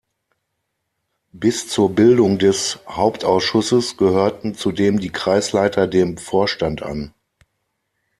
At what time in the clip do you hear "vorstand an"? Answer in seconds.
6.17-7.13